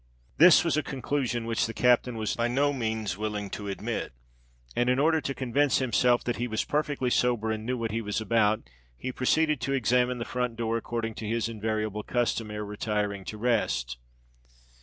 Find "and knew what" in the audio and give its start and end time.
7.51-7.91